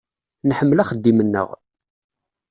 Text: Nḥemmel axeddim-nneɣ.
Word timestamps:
Nḥemmel 0.47 0.81
axeddim-nneɣ. 0.83 1.49